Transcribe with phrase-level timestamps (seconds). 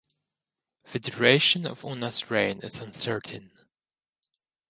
[0.91, 3.51] The duration of Unas' reign is uncertain.